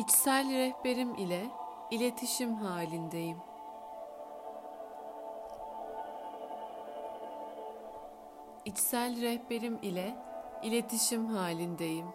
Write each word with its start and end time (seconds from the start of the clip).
İçsel 0.00 0.50
rehberim 0.52 1.14
ile 1.14 1.46
iletişim 1.90 2.54
halindeyim. 2.54 3.38
İçsel 8.64 9.20
rehberim 9.22 9.78
ile 9.82 10.14
iletişim 10.62 11.26
halindeyim. 11.26 12.06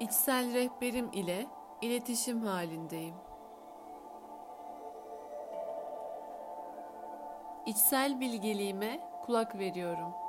İçsel 0.00 0.54
rehberim 0.54 1.10
ile 1.12 1.46
iletişim 1.82 2.42
halindeyim. 2.42 3.14
İçsel 7.66 8.20
bilgeliğime 8.20 9.00
kulak 9.26 9.58
veriyorum. 9.58 10.25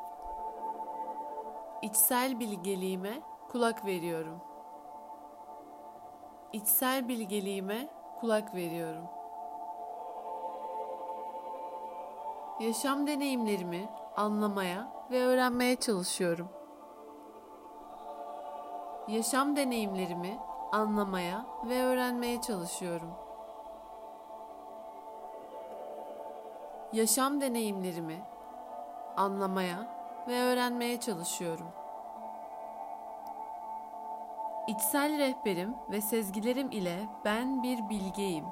İçsel 1.82 2.40
bilgeliğime 2.40 3.22
kulak 3.52 3.86
veriyorum. 3.86 4.42
İçsel 6.54 7.08
bilgeliğime 7.08 7.90
kulak 8.20 8.56
veriyorum. 8.56 9.04
Yaşam 12.60 13.08
deneyimlerimi 13.08 13.90
anlamaya 14.16 14.92
ve 15.12 15.24
öğrenmeye 15.24 15.76
çalışıyorum. 15.76 16.50
Yaşam 19.08 19.56
deneyimlerimi 19.56 20.40
anlamaya 20.72 21.46
ve 21.70 21.84
öğrenmeye 21.84 22.42
çalışıyorum. 22.42 23.12
Yaşam 26.94 27.42
deneyimlerimi 27.42 28.22
anlamaya 29.18 29.97
ve 30.28 30.42
öğrenmeye 30.42 31.00
çalışıyorum. 31.00 31.68
İçsel 34.68 35.18
rehberim 35.18 35.76
ve 35.92 36.02
sezgilerim 36.02 36.72
ile 36.72 37.10
ben 37.26 37.64
bir 37.64 37.90
bilgeyim. 37.90 38.46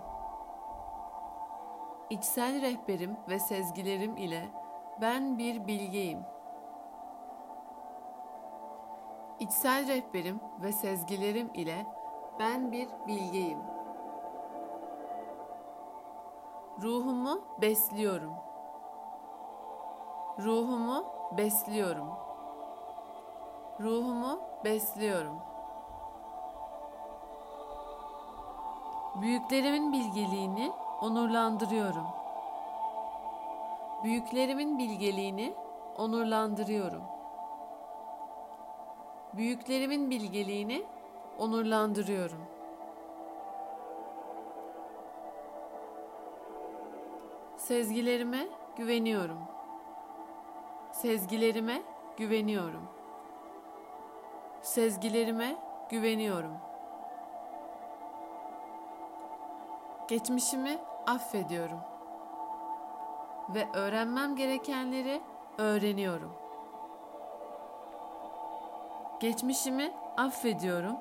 İçsel 2.10 2.62
rehberim 2.62 3.18
ve 3.30 3.40
sezgilerim 3.40 4.18
ile 4.18 4.46
ben 5.02 5.38
bir 5.38 5.68
bilgeyim. 5.68 6.20
İçsel 9.40 9.88
rehberim 9.88 10.40
ve 10.64 10.72
sezgilerim 10.72 11.54
ile 11.54 11.86
ben 12.40 12.72
bir 12.72 12.90
bilgeyim. 13.08 13.60
Ruhumu 16.82 17.42
besliyorum. 17.62 18.45
Ruhumu 20.40 21.06
besliyorum. 21.38 22.08
Ruhumu 23.80 24.40
besliyorum. 24.64 25.40
Büyüklerimin 29.22 29.94
bilgeliğini 29.94 30.72
onurlandırıyorum. 31.02 32.08
Büyüklerimin 34.04 34.78
bilgeliğini 34.78 35.54
onurlandırıyorum. 35.98 37.04
Büyüklerimin 39.34 40.10
bilgeliğini 40.10 40.86
onurlandırıyorum. 41.40 42.42
Sezgilerime 47.58 48.48
güveniyorum. 48.78 49.55
Sezgilerime 50.96 51.82
güveniyorum. 52.18 52.88
Sezgilerime 54.62 55.56
güveniyorum. 55.90 56.58
Geçmişimi 60.08 60.78
affediyorum. 61.08 61.80
Ve 63.50 63.68
öğrenmem 63.74 64.36
gerekenleri 64.36 65.22
öğreniyorum. 65.58 66.32
Geçmişimi 69.20 69.92
affediyorum 70.18 70.96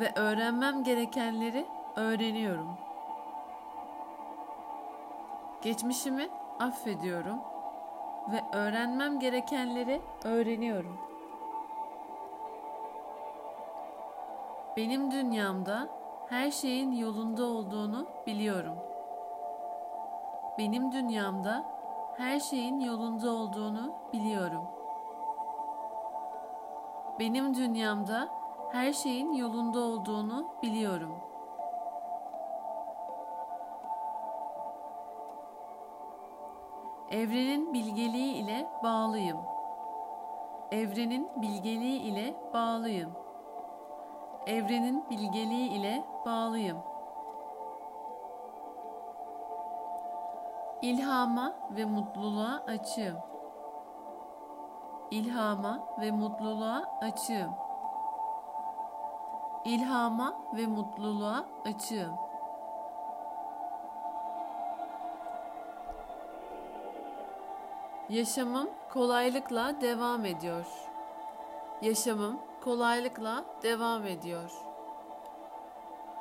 ve 0.00 0.12
öğrenmem 0.16 0.84
gerekenleri 0.84 1.66
öğreniyorum. 1.96 2.78
Geçmişimi 5.62 6.28
affediyorum 6.60 7.53
ve 8.28 8.42
öğrenmem 8.52 9.18
gerekenleri 9.18 10.00
öğreniyorum. 10.24 10.98
Benim 14.76 15.10
dünyamda 15.10 15.88
her 16.28 16.50
şeyin 16.50 16.92
yolunda 16.92 17.44
olduğunu 17.44 18.06
biliyorum. 18.26 18.76
Benim 20.58 20.92
dünyamda 20.92 21.64
her 22.16 22.40
şeyin 22.40 22.80
yolunda 22.80 23.30
olduğunu 23.30 23.94
biliyorum. 24.12 24.64
Benim 27.18 27.54
dünyamda 27.54 28.28
her 28.72 28.92
şeyin 28.92 29.32
yolunda 29.32 29.80
olduğunu 29.80 30.48
biliyorum. 30.62 31.16
Evrenin 37.10 37.74
bilgeliği 37.74 38.34
ile 38.34 38.66
bağlıyım. 38.82 39.38
Evrenin 40.70 41.42
bilgeliği 41.42 42.00
ile 42.00 42.34
bağlıyım. 42.54 43.10
Evrenin 44.46 45.10
bilgeliği 45.10 45.68
ile 45.68 46.04
bağlıyım. 46.26 46.78
İlhama 50.82 51.54
ve 51.70 51.84
mutluluğa 51.84 52.64
açığım. 52.66 53.16
İlhama 55.10 55.78
ve 56.00 56.10
mutluluğa 56.10 56.98
açığım. 57.00 57.50
İlhama 59.64 60.34
ve 60.56 60.66
mutluluğa 60.66 61.44
açığım. 61.64 62.14
Yaşamım 68.08 68.70
kolaylıkla 68.92 69.80
devam 69.80 70.24
ediyor. 70.24 70.66
Yaşamım 71.82 72.38
kolaylıkla 72.64 73.44
devam 73.62 74.06
ediyor. 74.06 74.50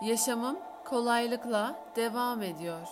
Yaşamım 0.02 0.60
kolaylıkla 0.86 1.76
devam 1.96 2.42
ediyor. 2.42 2.88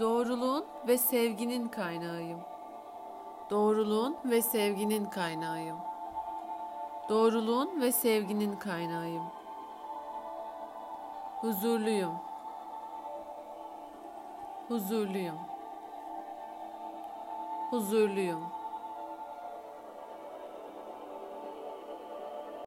Doğruluğun 0.00 0.66
ve 0.86 0.98
sevginin 0.98 1.68
kaynağıyım. 1.68 2.40
Doğruluğun 3.50 4.16
ve 4.24 4.42
sevginin 4.42 5.04
kaynağıyım. 5.04 5.78
Doğruluğun 7.08 7.80
ve 7.80 7.92
sevginin 7.92 8.56
kaynağıyım. 8.56 9.24
Huzurluyum. 11.40 12.33
Huzurluyum. 14.68 15.38
Huzurluyum. 17.70 18.63